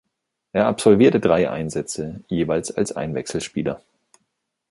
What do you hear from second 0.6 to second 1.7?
absolvierte drei